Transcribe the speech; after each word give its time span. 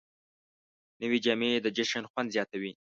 نوې 1.01 1.17
جامې 1.25 1.51
د 1.61 1.67
جشن 1.77 2.03
خوند 2.11 2.29
زیاتوي 2.35 2.73